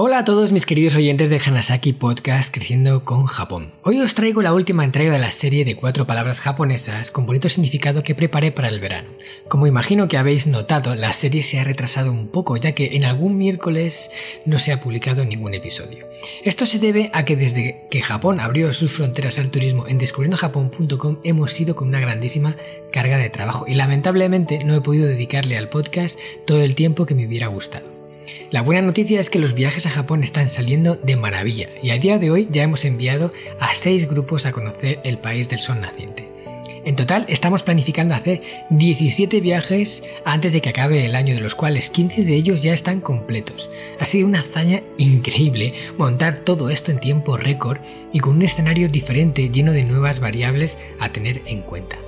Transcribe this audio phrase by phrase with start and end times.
[0.00, 3.72] Hola a todos mis queridos oyentes de Hanasaki Podcast Creciendo con Japón.
[3.82, 7.48] Hoy os traigo la última entrega de la serie de cuatro palabras japonesas con bonito
[7.48, 9.08] significado que preparé para el verano.
[9.48, 13.04] Como imagino que habéis notado, la serie se ha retrasado un poco ya que en
[13.04, 14.12] algún miércoles
[14.44, 16.06] no se ha publicado ningún episodio.
[16.44, 21.18] Esto se debe a que desde que Japón abrió sus fronteras al turismo en descubriendojapón.com
[21.24, 22.54] hemos ido con una grandísima
[22.92, 27.16] carga de trabajo y lamentablemente no he podido dedicarle al podcast todo el tiempo que
[27.16, 27.97] me hubiera gustado.
[28.50, 31.98] La buena noticia es que los viajes a Japón están saliendo de maravilla y a
[31.98, 35.80] día de hoy ya hemos enviado a 6 grupos a conocer el país del sol
[35.80, 36.28] naciente.
[36.84, 41.54] En total estamos planificando hacer 17 viajes antes de que acabe el año, de los
[41.54, 43.68] cuales 15 de ellos ya están completos.
[44.00, 47.78] Ha sido una hazaña increíble montar todo esto en tiempo récord
[48.12, 51.98] y con un escenario diferente lleno de nuevas variables a tener en cuenta.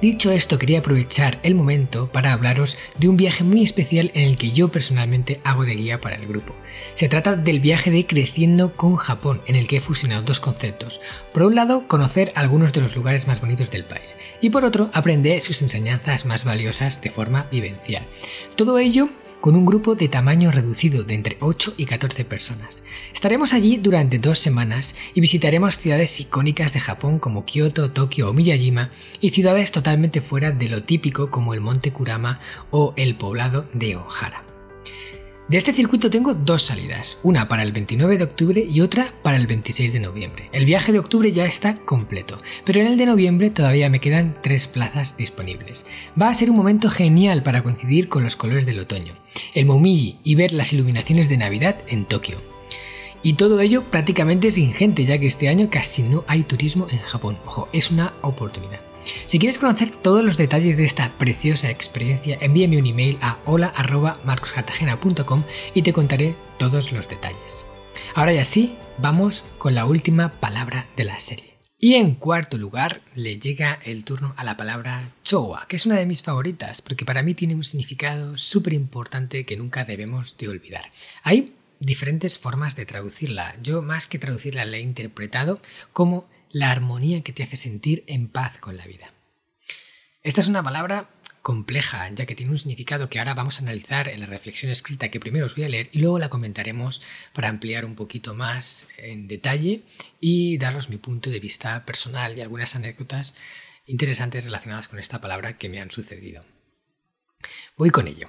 [0.00, 4.36] Dicho esto, quería aprovechar el momento para hablaros de un viaje muy especial en el
[4.36, 6.54] que yo personalmente hago de guía para el grupo.
[6.94, 11.00] Se trata del viaje de Creciendo con Japón, en el que he fusionado dos conceptos.
[11.32, 14.90] Por un lado, conocer algunos de los lugares más bonitos del país, y por otro,
[14.92, 18.04] aprender sus enseñanzas más valiosas de forma vivencial.
[18.54, 19.08] Todo ello
[19.40, 22.82] con un grupo de tamaño reducido de entre 8 y 14 personas.
[23.12, 28.32] Estaremos allí durante dos semanas y visitaremos ciudades icónicas de Japón como Kyoto, Tokio o
[28.32, 33.66] Miyajima y ciudades totalmente fuera de lo típico como el Monte Kurama o el poblado
[33.72, 34.45] de Ohara.
[35.48, 39.36] De este circuito tengo dos salidas, una para el 29 de octubre y otra para
[39.36, 40.48] el 26 de noviembre.
[40.50, 44.34] El viaje de octubre ya está completo, pero en el de noviembre todavía me quedan
[44.42, 45.86] tres plazas disponibles.
[46.20, 49.12] Va a ser un momento genial para coincidir con los colores del otoño,
[49.54, 52.38] el Momiji y ver las iluminaciones de Navidad en Tokio.
[53.22, 56.98] Y todo ello prácticamente sin gente, ya que este año casi no hay turismo en
[56.98, 57.38] Japón.
[57.46, 58.80] Ojo, es una oportunidad.
[59.26, 65.44] Si quieres conocer todos los detalles de esta preciosa experiencia, envíame un email a hola.marcoscartagena.com
[65.74, 67.66] y te contaré todos los detalles.
[68.14, 71.56] Ahora ya sí, vamos con la última palabra de la serie.
[71.78, 75.96] Y en cuarto lugar le llega el turno a la palabra chowa, que es una
[75.96, 80.48] de mis favoritas porque para mí tiene un significado súper importante que nunca debemos de
[80.48, 80.90] olvidar.
[81.22, 83.56] Hay diferentes formas de traducirla.
[83.62, 85.60] Yo más que traducirla la he interpretado
[85.92, 89.12] como la armonía que te hace sentir en paz con la vida.
[90.22, 91.08] Esta es una palabra
[91.46, 95.10] compleja, ya que tiene un significado que ahora vamos a analizar en la reflexión escrita
[95.10, 97.02] que primero os voy a leer y luego la comentaremos
[97.32, 99.82] para ampliar un poquito más en detalle
[100.20, 103.36] y daros mi punto de vista personal y algunas anécdotas
[103.86, 106.44] interesantes relacionadas con esta palabra que me han sucedido.
[107.76, 108.28] Voy con ello.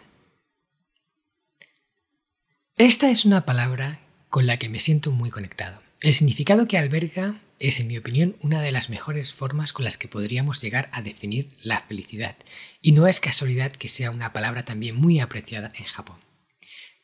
[2.77, 3.99] Esta es una palabra
[4.29, 5.81] con la que me siento muy conectado.
[6.01, 9.97] El significado que alberga es, en mi opinión, una de las mejores formas con las
[9.97, 12.35] que podríamos llegar a definir la felicidad,
[12.81, 16.17] y no es casualidad que sea una palabra también muy apreciada en Japón.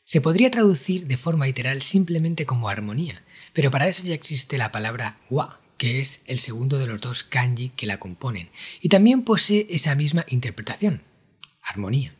[0.04, 4.70] Se podría traducir de forma literal simplemente como armonía, pero para eso ya existe la
[4.70, 8.50] palabra wa, que es el segundo de los dos kanji que la componen,
[8.80, 11.02] y también posee esa misma interpretación,
[11.62, 12.14] armonía.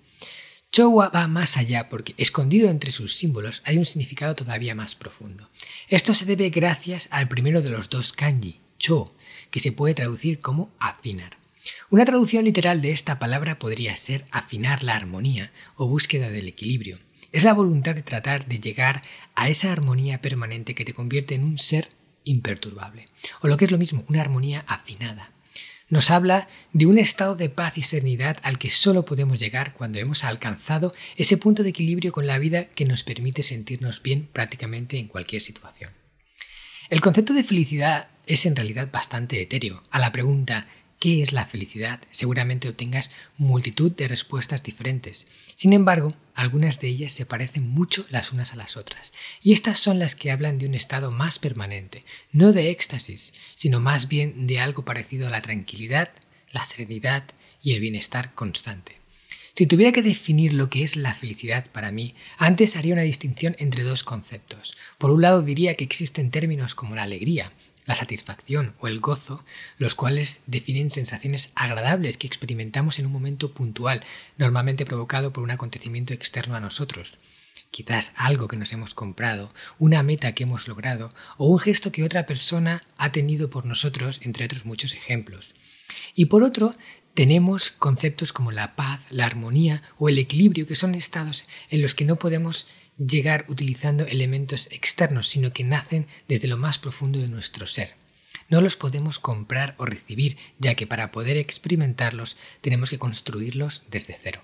[0.75, 5.49] Chowa va más allá porque escondido entre sus símbolos hay un significado todavía más profundo.
[5.89, 9.15] Esto se debe gracias al primero de los dos kanji, cho,
[9.53, 11.37] que se puede traducir como afinar.
[11.91, 16.99] Una traducción literal de esta palabra podría ser afinar la armonía o búsqueda del equilibrio.
[17.31, 19.03] Es la voluntad de tratar de llegar
[19.37, 21.91] a esa armonía permanente que te convierte en un ser
[22.25, 23.07] imperturbable.
[23.43, 25.31] O lo que es lo mismo, una armonía afinada
[25.89, 29.99] nos habla de un estado de paz y serenidad al que solo podemos llegar cuando
[29.99, 34.99] hemos alcanzado ese punto de equilibrio con la vida que nos permite sentirnos bien prácticamente
[34.99, 35.91] en cualquier situación.
[36.91, 39.83] El concepto de felicidad es en realidad bastante etéreo.
[39.91, 40.65] A la pregunta
[41.05, 42.01] ¿qué es la felicidad?
[42.11, 45.27] seguramente obtengas multitud de respuestas diferentes.
[45.55, 49.13] Sin embargo, algunas de ellas se parecen mucho las unas a las otras,
[49.43, 53.81] y estas son las que hablan de un estado más permanente, no de éxtasis, sino
[53.81, 56.09] más bien de algo parecido a la tranquilidad,
[56.53, 57.25] la serenidad
[57.63, 58.95] y el bienestar constante.
[59.55, 63.57] Si tuviera que definir lo que es la felicidad para mí, antes haría una distinción
[63.59, 64.75] entre dos conceptos.
[64.97, 67.53] Por un lado diría que existen términos como la alegría,
[67.87, 69.41] la satisfacción o el gozo,
[69.79, 74.03] los cuales definen sensaciones agradables que experimentamos en un momento puntual,
[74.39, 77.19] normalmente provocado por un acontecimiento externo a nosotros.
[77.75, 79.51] Quizás algo que nos hemos comprado,
[79.81, 84.21] una meta que hemos logrado o un gesto que otra persona ha tenido por nosotros,
[84.23, 85.57] entre otros muchos ejemplos.
[86.15, 86.73] Y por otro,
[87.15, 91.97] tenemos conceptos como la paz, la armonía o el equilibrio, que son estados en los
[91.97, 97.27] que no podemos llegar utilizando elementos externos, sino que nacen desde lo más profundo de
[97.27, 97.97] nuestro ser.
[98.49, 104.15] No los podemos comprar o recibir, ya que para poder experimentarlos tenemos que construirlos desde
[104.17, 104.43] cero.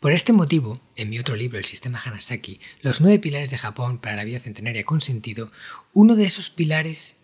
[0.00, 3.98] Por este motivo, en mi otro libro, El sistema Hanasaki, Los nueve pilares de Japón
[3.98, 5.50] para la vida centenaria con sentido,
[5.92, 7.18] uno de esos pilares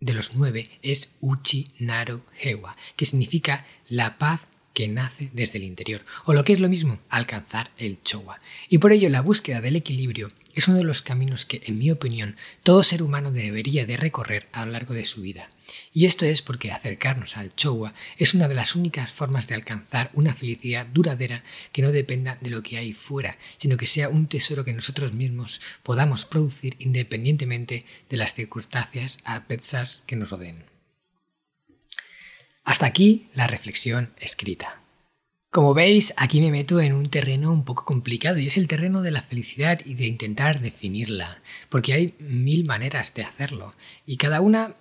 [0.00, 5.64] de los nueve es Uchi Naru Hewa, que significa la paz que nace desde el
[5.64, 8.38] interior, o lo que es lo mismo, alcanzar el Chowa.
[8.68, 11.90] Y por ello la búsqueda del equilibrio es uno de los caminos que, en mi
[11.90, 15.48] opinión, todo ser humano debería de recorrer a lo largo de su vida.
[15.94, 20.10] Y esto es porque acercarnos al Chowa es una de las únicas formas de alcanzar
[20.12, 24.26] una felicidad duradera que no dependa de lo que hay fuera, sino que sea un
[24.26, 30.75] tesoro que nosotros mismos podamos producir independientemente de las circunstancias adversas que nos rodeen.
[32.66, 34.82] Hasta aquí la reflexión escrita.
[35.52, 39.02] Como veis, aquí me meto en un terreno un poco complicado y es el terreno
[39.02, 43.72] de la felicidad y de intentar definirla, porque hay mil maneras de hacerlo
[44.04, 44.74] y cada una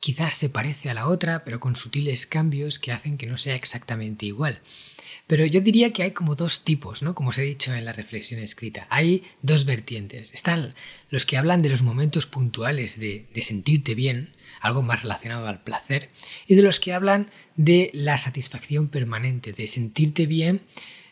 [0.00, 3.54] quizás se parece a la otra, pero con sutiles cambios que hacen que no sea
[3.54, 4.60] exactamente igual.
[5.26, 7.14] Pero yo diría que hay como dos tipos, ¿no?
[7.14, 8.86] Como os he dicho en la reflexión escrita.
[8.90, 10.32] Hay dos vertientes.
[10.32, 10.74] Están
[11.10, 15.62] los que hablan de los momentos puntuales de, de sentirte bien, algo más relacionado al
[15.62, 16.08] placer,
[16.48, 20.62] y de los que hablan de la satisfacción permanente, de sentirte bien,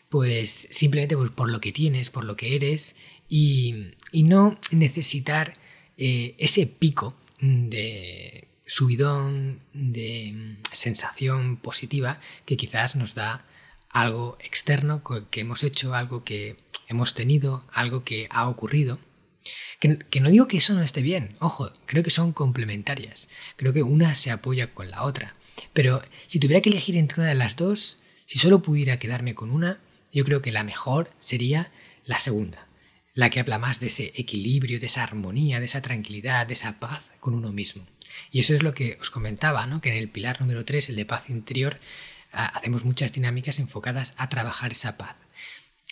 [0.09, 2.95] pues simplemente por lo que tienes, por lo que eres,
[3.29, 5.53] y, no necesitar
[5.97, 13.45] eh, ese pico de subidón, de sensación positiva que quizás nos da
[13.89, 16.55] algo externo que hemos hecho, algo que
[16.87, 18.99] hemos tenido, algo que ha ocurrido
[19.79, 23.29] que, no digo que eso no esté bien, ojo, creo que son complementarias.
[23.55, 25.33] Creo que una se apoya con la otra.
[25.73, 29.51] Pero si tuviera que elegir entre una de las dos, si solo pudiera quedarme con
[29.51, 29.79] una,
[30.11, 31.71] yo creo que la mejor sería
[32.05, 32.67] la segunda,
[33.19, 36.79] la que habla más de ese equilibrio, de esa armonía, de esa tranquilidad, de esa
[36.79, 37.85] paz con uno mismo.
[38.31, 39.81] Y eso es lo que os comentaba, ¿no?
[39.81, 41.81] que en el pilar número 3, el de paz interior,
[42.31, 45.17] hacemos muchas dinámicas enfocadas a trabajar esa paz,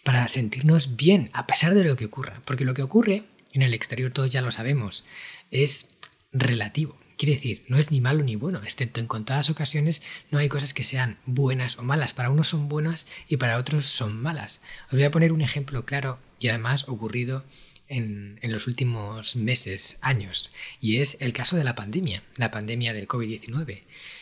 [0.06, 3.74] para sentirnos bien a pesar de lo que ocurra, porque lo que ocurre en el
[3.74, 5.04] exterior todos ya lo sabemos,
[5.52, 5.90] es
[6.32, 6.98] relativo.
[7.18, 10.76] Quiere decir, no es ni malo ni bueno, excepto en contadas ocasiones no hay cosas
[10.76, 12.14] que sean buenas o malas.
[12.14, 14.62] Para unos son buenas y para otros son malas.
[14.86, 17.44] Os voy a poner un ejemplo claro y además ocurrido
[17.90, 23.08] en, los últimos meses, años, y es el caso de la pandemia, la pandemia del
[23.08, 23.80] COVID-19.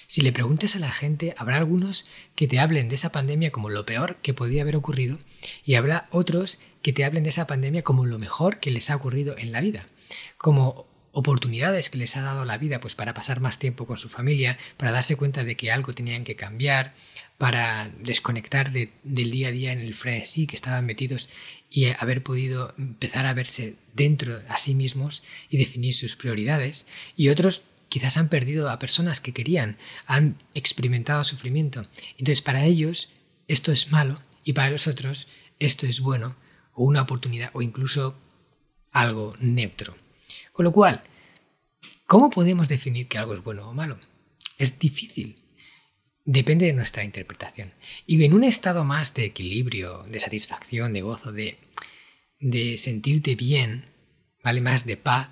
[0.08, 2.06] Si le preguntas a la gente, habrá algunos
[2.36, 5.20] que te hablen de esa pandemia como lo peor que podía haber ocurrido
[5.66, 8.96] y habrá otros que te hablen de esa pandemia como lo mejor que les ha
[8.96, 9.88] ocurrido en la vida,
[10.38, 14.10] como oportunidades que les ha dado la vida pues para pasar más tiempo con su
[14.10, 16.94] familia, para darse cuenta de que algo tenían que cambiar,
[17.38, 21.30] para desconectar del día a día en el frenesí que estaban metidos
[21.70, 26.86] y haber podido empezar a verse dentro a sí mismos y definir sus prioridades.
[27.16, 31.88] Y otros quizás han perdido a personas que querían, han experimentado sufrimiento.
[32.18, 33.14] Entonces para ellos
[33.48, 35.30] esto es malo y para los otros
[35.60, 36.36] esto es bueno
[36.74, 38.20] o una oportunidad o incluso
[38.92, 39.96] algo neutro.
[40.56, 41.02] Con lo cual,
[42.08, 44.00] ¿cómo podemos definir que algo es bueno o malo?
[44.58, 45.36] Es difícil.
[46.24, 47.74] Depende de nuestra interpretación.
[48.08, 51.58] Y en un estado más de equilibrio, de satisfacción, de gozo, de,
[52.40, 53.90] de sentirte bien,
[54.46, 54.62] ¿vale?
[54.62, 55.28] Más de paz,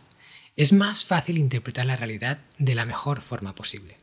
[0.57, 3.95] es más fácil interpretar la realidad de la mejor forma posible.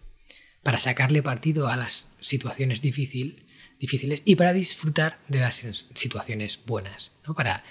[0.62, 3.44] Para sacarle partido a las situaciones difícil,
[3.78, 7.34] difíciles y para disfrutar de las situaciones buenas, ¿no?
[7.34, 7.62] Para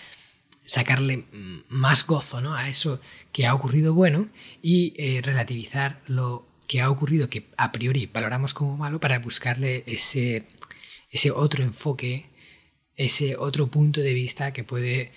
[0.69, 1.25] sacarle
[1.68, 2.54] más gozo ¿no?
[2.54, 3.01] a eso
[3.31, 4.30] que ha ocurrido bueno
[4.62, 9.84] y eh, relativizar lo que ha ocurrido que a priori valoramos como malo para buscarle
[9.88, 10.46] ese,
[11.10, 12.27] ese otro enfoque,
[12.96, 15.12] ese otro punto de vista que puede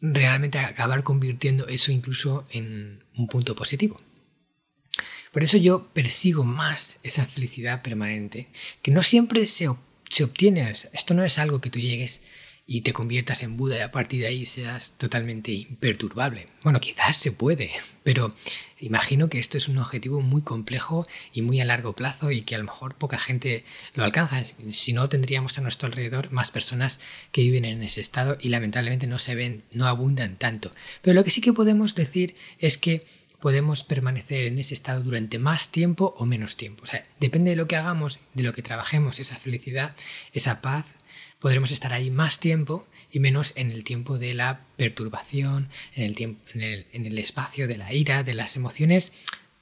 [0.00, 4.00] realmente acabar convirtiendo eso incluso en un punto positivo.
[5.30, 8.48] Por eso yo persigo más esa felicidad permanente,
[8.82, 9.68] que no siempre se,
[10.10, 12.24] se obtiene, esto no es algo que tú llegues
[12.66, 16.48] y te conviertas en Buda y a partir de ahí seas totalmente imperturbable.
[16.62, 17.72] Bueno, quizás se puede,
[18.04, 18.34] pero
[18.78, 22.54] imagino que esto es un objetivo muy complejo y muy a largo plazo y que
[22.54, 23.64] a lo mejor poca gente
[23.94, 24.42] lo alcanza.
[24.72, 27.00] Si no, tendríamos a nuestro alrededor más personas
[27.32, 30.72] que viven en ese estado y lamentablemente no se ven, no abundan tanto.
[31.02, 33.04] Pero lo que sí que podemos decir es que
[33.42, 36.84] podemos permanecer en ese estado durante más tiempo o menos tiempo.
[36.84, 39.96] O sea, depende de lo que hagamos, de lo que trabajemos, esa felicidad,
[40.32, 40.86] esa paz,
[41.42, 46.14] podremos estar ahí más tiempo y menos en el tiempo de la perturbación, en el,
[46.14, 49.12] tiempo, en el, espacio de la ira, de las emociones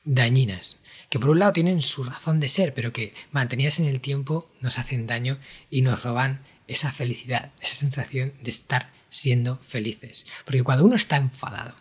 [0.04, 4.02] dañinas, que por un lado tienen su razón de ser, pero que mantenidas en el
[4.02, 5.38] tiempo nos hacen daño
[5.70, 10.26] y nos roban esa felicidad, esa sensación de estar siendo felices.
[10.44, 11.74] Porque cuando uno está enfadado,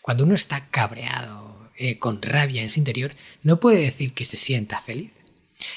[0.00, 4.38] cuando uno está cabreado, eh, con rabia en su interior, no puede decir que se
[4.38, 5.12] sienta feliz.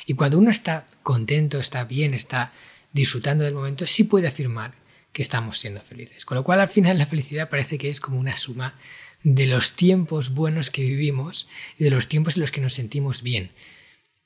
[0.06, 2.52] Y cuando uno está contento, está bien, está
[2.94, 4.74] disfrutando del momento, sí puede afirmar
[5.12, 6.26] que estamos siendo felices.
[6.26, 8.76] Con lo cual al final la felicidad parece que es como una suma
[9.24, 13.24] de los tiempos buenos que vivimos y de los tiempos en los que nos sentimos
[13.24, 13.52] bien.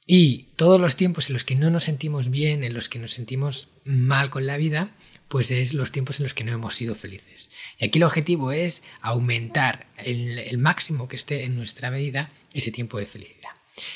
[0.06, 3.14] Y todos los tiempos en los que no nos sentimos bien, en los que nos
[3.14, 4.90] sentimos mal con la vida,
[5.28, 7.52] pues es los tiempos en los que no hemos sido felices.
[7.80, 12.98] Y aquí el objetivo es aumentar el, máximo que esté en nuestra vida ese tiempo
[12.98, 13.52] de felicidad.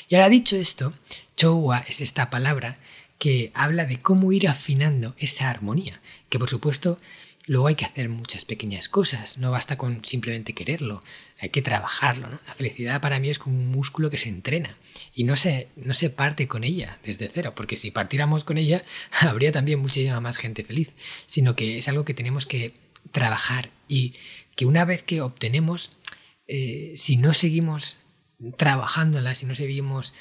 [0.08, 0.94] Y ahora dicho esto,
[1.36, 2.78] chowa es esta palabra
[3.18, 6.98] que habla de cómo ir afinando esa armonía, que por supuesto
[7.48, 11.04] Luego hay que hacer muchas pequeñas cosas, no basta con simplemente quererlo,
[11.38, 12.28] hay que trabajarlo.
[12.28, 14.76] La felicidad para mí es como un músculo que se entrena
[15.14, 18.82] y no se, no se parte con ella desde cero, porque si partiéramos con ella
[19.20, 20.90] habría también muchísima más gente feliz,
[21.26, 22.74] sino que es algo que tenemos que
[23.12, 24.14] trabajar y
[24.56, 25.92] que una vez que obtenemos,
[26.48, 27.98] eh, si no seguimos
[28.56, 30.14] trabajándola, si no seguimos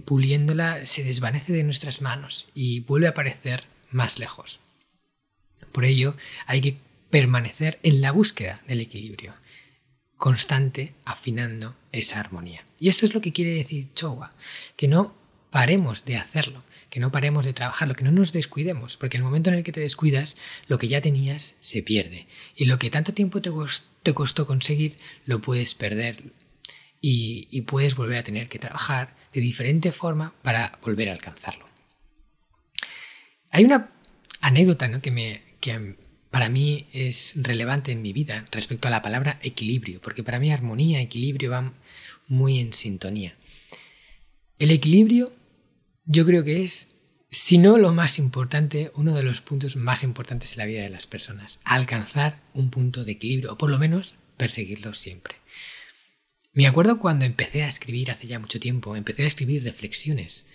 [0.00, 4.60] puliéndola, se desvanece de nuestras manos y vuelve a aparecer más lejos.
[5.70, 6.14] Por ello,
[6.46, 6.76] hay que
[7.10, 9.34] permanecer en la búsqueda del equilibrio,
[10.16, 12.64] constante, afinando esa armonía.
[12.78, 14.30] Y esto es lo que quiere decir Chowa,
[14.76, 15.14] que no
[15.50, 19.24] paremos de hacerlo, que no paremos de trabajarlo, que no nos descuidemos, porque en el
[19.24, 20.36] momento en el que te descuidas,
[20.68, 22.26] lo que ya tenías se pierde.
[22.56, 24.96] Y lo que tanto tiempo te costó conseguir,
[25.26, 26.32] lo puedes perder
[27.00, 31.66] y puedes volver a tener que trabajar de diferente forma para volver a alcanzarlo.
[33.50, 33.90] Hay una
[34.40, 35.00] anécdota ¿no?
[35.00, 35.96] que, me, que
[36.30, 40.50] para mí es relevante en mi vida respecto a la palabra equilibrio, porque para mí
[40.50, 41.74] armonía, equilibrio van
[42.28, 43.36] muy en sintonía.
[44.58, 45.32] El equilibrio
[46.04, 46.96] yo creo que es,
[47.30, 50.90] si no lo más importante, uno de los puntos más importantes en la vida de
[50.90, 55.36] las personas, alcanzar un punto de equilibrio, o por lo menos perseguirlo siempre.
[56.52, 60.46] Me acuerdo cuando empecé a escribir hace ya mucho tiempo, empecé a escribir reflexiones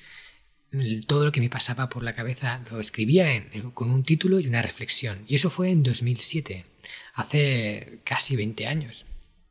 [1.06, 3.28] todo lo que me pasaba por la cabeza lo escribía
[3.74, 5.24] con un título y una reflexión.
[5.28, 6.66] Y eso fue en 2007,
[7.14, 9.06] hace casi 20 años.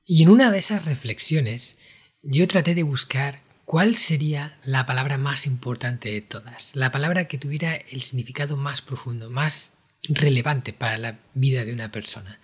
[0.05, 1.79] Y en una de esas reflexiones
[2.23, 7.39] yo traté de buscar cuál sería la palabra más importante de todas, la palabra que
[7.39, 9.73] tuviera el significado más profundo, más
[10.03, 12.39] relevante para la vida de una persona.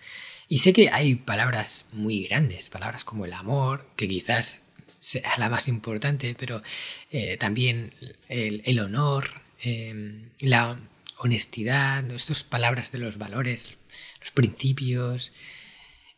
[0.53, 4.61] Y sé que hay palabras muy grandes, palabras como el amor, que quizás
[4.99, 6.61] sea la más importante, pero
[7.09, 7.95] eh, también
[8.29, 10.79] el, honor, em, la
[11.17, 13.79] honestidad, estas palabras de los valores,
[14.19, 15.33] los principios,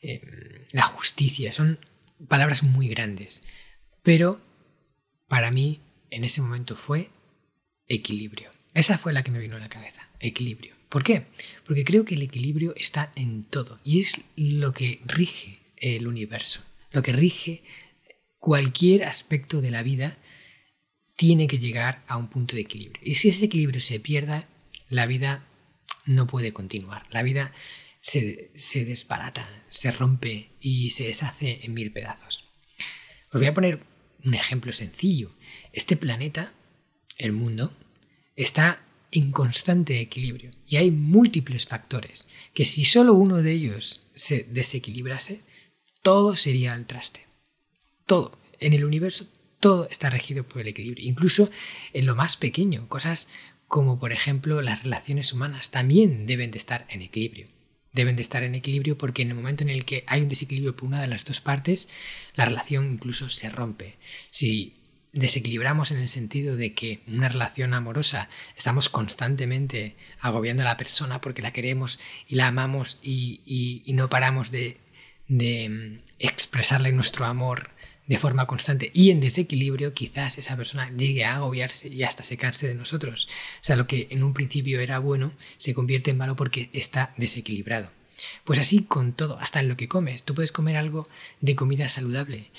[0.01, 0.19] em,
[0.73, 1.79] la justicia, son
[2.27, 3.41] palabras muy grandes.
[4.03, 4.41] Pero
[5.29, 7.07] para mí en ese momento fue
[7.87, 8.51] equilibrio.
[8.73, 10.74] Esa fue la que me vino a la cabeza, equilibrio.
[10.95, 11.25] ¿Por qué?
[11.65, 16.63] Porque creo que el equilibrio está en todo y es lo que rige el universo,
[16.93, 17.61] lo que rige
[18.37, 20.17] cualquier aspecto de la vida
[21.17, 23.03] tiene que llegar a un punto de equilibrio.
[23.03, 24.47] Y si ese equilibrio se pierda,
[24.87, 25.45] la vida
[26.05, 27.03] no puede continuar.
[27.11, 27.51] La vida
[27.99, 28.53] se,
[28.85, 32.45] desbarata, se rompe y se deshace en mil pedazos.
[33.33, 33.81] Os voy a poner
[34.23, 35.35] un ejemplo sencillo.
[35.73, 36.53] Este planeta,
[37.17, 37.73] el mundo,
[38.37, 38.84] está
[39.15, 45.39] en constante equilibrio y hay múltiples factores que si solo uno de ellos se desequilibrase,
[46.01, 47.25] todo sería al traste
[48.05, 49.27] todo, en el universo
[49.59, 51.49] todo está regido por el equilibrio, incluso
[51.93, 53.27] en lo más pequeño, cosas
[53.67, 57.47] como por ejemplo las relaciones humanas también deben de estar en equilibrio.
[57.91, 60.75] Deben de estar en equilibrio porque en el momento en el que hay un desequilibrio
[60.75, 61.87] por una de las dos partes,
[62.35, 63.95] la relación incluso se rompe.
[64.31, 64.73] Si
[65.15, 70.77] desequilibramos en el sentido de que en una relación amorosa estamos constantemente agobiando a la
[70.77, 74.77] persona porque la queremos y la amamos y, no paramos de,
[75.29, 77.71] de mm, expresarle nuestro amor
[78.07, 82.67] de forma constante y en desequilibrio, quizás esa persona llegue a agobiarse y hasta secarse
[82.67, 83.27] de nosotros.
[83.61, 87.13] O sea, lo que en un principio era bueno se convierte en malo porque está
[87.17, 87.89] desequilibrado.
[88.43, 90.23] Pues así con todo, hasta en lo que comes.
[90.23, 91.07] Tú puedes comer algo
[91.41, 92.49] de comida saludable,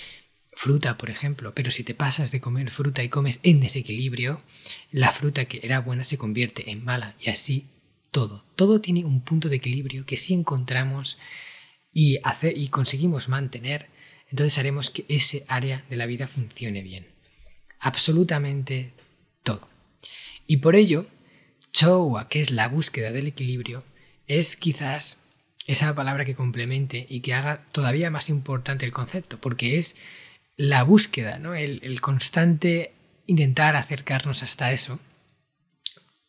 [0.57, 4.43] fruta, por ejemplo, pero si te pasas de comer fruta y comes en desequilibrio,
[4.91, 7.67] la fruta que era buena se convierte en mala y así
[8.11, 8.43] todo.
[8.57, 11.19] Todo tiene un punto de equilibrio que si encontramos
[11.93, 13.89] y, hace, y conseguimos mantener,
[14.31, 17.07] entonces haremos que ese área de la vida funcione bien.
[17.79, 18.93] Absolutamente
[19.43, 19.69] todo.
[20.47, 21.05] Y por ello,
[21.73, 23.85] Chowa, que es la búsqueda del equilibrio,
[24.27, 25.21] es quizás
[25.67, 29.97] esa palabra que complemente y que haga todavía más importante el concepto, porque es
[30.57, 31.55] la búsqueda, ¿no?
[31.55, 32.93] el, el constante
[33.27, 34.99] intentar acercarnos hasta eso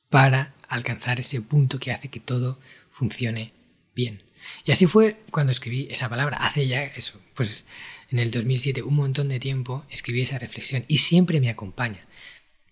[0.10, 2.58] para alcanzar ese punto que hace que todo
[2.92, 3.54] funcione
[3.96, 4.24] bien.
[4.66, 7.66] Y así fue cuando escribí esa palabra, hace ya eso, pues
[8.10, 12.06] en el 2007, un montón de tiempo, escribí esa reflexión y siempre me acompaña.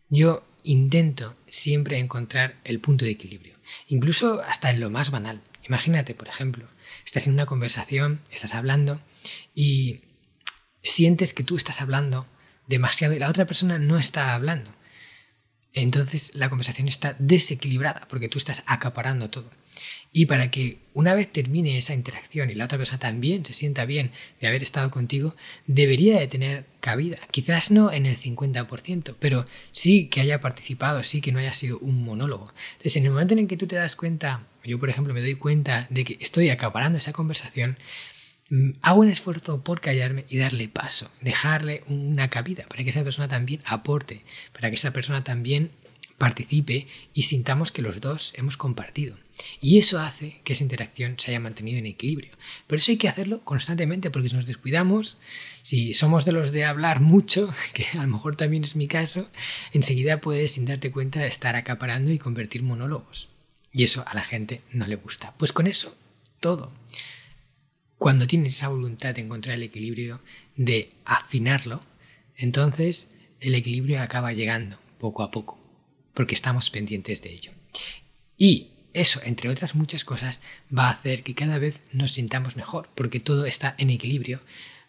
[0.10, 3.56] Yo intento siempre encontrar el punto de equilibrio.
[3.88, 5.42] incluso hasta en lo más banal.
[5.68, 6.68] Imagínate, por ejemplo,
[7.06, 9.00] estás en una conversación, estás hablando
[9.56, 10.02] y
[10.86, 12.26] sientes que tú estás hablando
[12.68, 14.72] demasiado y la otra persona no está hablando.
[15.74, 19.52] Entonces la conversación está desequilibrada porque tú estás acaparando todo.
[20.14, 23.84] Y para que una vez termine esa interacción y la otra persona también se sienta
[23.84, 25.36] bien de haber estado contigo,
[25.68, 27.18] debería de tener cabida.
[27.32, 31.78] Quizás no en el 50%, pero sí que haya participado, sí que no haya sido
[31.80, 32.54] un monólogo.
[32.72, 35.20] Entonces en el momento en el que tú te das cuenta, yo por ejemplo me
[35.20, 37.78] doy cuenta de que estoy acaparando esa conversación,
[38.82, 43.28] hago un esfuerzo por callarme y darle paso, dejarle una cabida para que esa persona
[43.28, 44.22] también aporte,
[44.54, 45.72] para que esa persona también
[46.18, 49.18] participe y sintamos que los dos hemos compartido.
[49.60, 52.32] Y eso hace que esa interacción se haya mantenido en equilibrio.
[52.68, 55.18] Pero eso hay que hacerlo constantemente porque si nos descuidamos,
[55.62, 59.30] si somos de los de hablar mucho, que a lo mejor también es mi caso,
[59.74, 63.30] enseguida puedes, sin darte cuenta, estar acaparando y convertir monólogos.
[63.74, 65.34] Y eso a la gente no le gusta.
[65.38, 65.98] Pues con eso,
[66.40, 66.72] todo.
[67.98, 70.20] Cuando tienes esa voluntad de encontrar el equilibrio,
[70.56, 71.82] de afinarlo,
[72.36, 75.60] entonces el equilibrio acaba llegando poco a poco,
[76.14, 77.52] porque estamos pendientes de ello.
[78.38, 80.42] Y eso, entre otras muchas cosas,
[80.76, 84.42] va a hacer que cada vez nos sintamos mejor, porque todo está en equilibrio,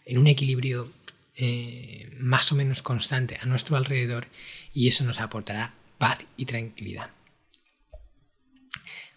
[0.04, 0.90] en un equilibrio
[1.36, 4.28] eh, más o menos constante a nuestro alrededor,
[4.72, 7.10] y eso nos aportará paz y tranquilidad.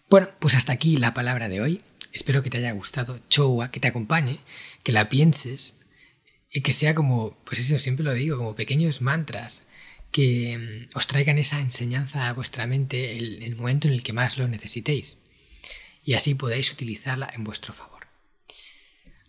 [0.08, 1.82] Bueno, pues hasta aquí la palabra de hoy.
[2.12, 4.40] Espero que te haya gustado Chowa, que te acompañe,
[4.82, 5.76] que la pienses
[6.50, 9.66] y que sea como, pues eso siempre lo digo, como pequeños mantras
[10.10, 14.12] que mm, os traigan esa enseñanza a vuestra mente en el momento en el que
[14.12, 15.18] más lo necesitéis
[16.04, 17.99] y así podáis utilizarla en vuestro favor.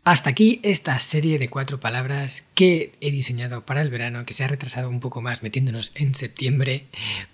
[0.04, 4.44] Hasta aquí esta serie de cuatro palabras que he diseñado para el verano, que se
[4.44, 6.88] ha retrasado un poco más metiéndonos en septiembre,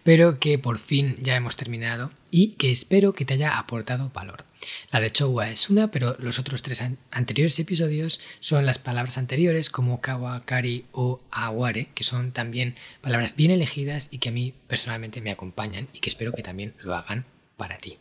[0.04, 4.44] pero que por fin ya hemos terminado y que espero que te haya aportado valor.
[4.92, 9.70] La de Chowa es una, pero los otros tres anteriores episodios son las palabras anteriores
[9.70, 14.54] como kawa, kari o aware, que son también palabras bien elegidas y que a mí
[14.68, 17.24] personalmente me acompañan y que espero que también lo hagan
[17.56, 17.98] para ti.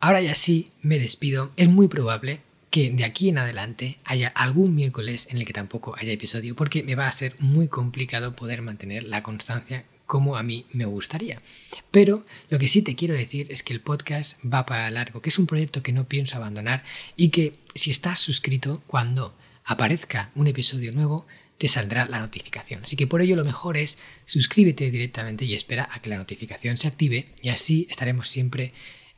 [0.00, 1.52] Ahora ya sí, me despido.
[1.56, 2.40] Es muy probable
[2.72, 6.82] que de aquí en adelante haya algún miércoles en el que tampoco haya episodio, porque
[6.82, 11.42] me va a ser muy complicado poder mantener la constancia como a mí me gustaría.
[11.90, 15.28] Pero lo que sí te quiero decir es que el podcast va para largo, que
[15.28, 16.82] es un proyecto que no pienso abandonar
[17.14, 21.26] y que si estás suscrito, cuando aparezca un episodio nuevo,
[21.58, 22.84] te saldrá la notificación.
[22.84, 26.78] Así que por ello lo mejor es suscríbete directamente y espera a que la notificación
[26.78, 28.72] se active y así estaremos siempre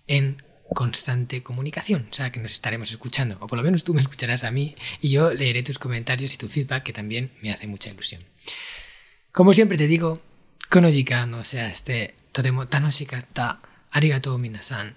[0.08, 4.00] en constante comunicación, o sea, que nos estaremos escuchando, o por lo menos tú me
[4.00, 7.66] escucharás a mí y yo leeré tus comentarios y tu feedback, que también me hace
[7.66, 8.22] mucha ilusión.
[9.30, 10.22] Como siempre te digo,
[10.70, 10.88] kono
[11.26, 13.58] no sea este totemo tanoshikatta
[13.90, 14.96] arigatou minasan